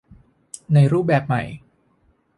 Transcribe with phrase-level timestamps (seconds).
[0.73, 1.43] ในรูปแบบใหม่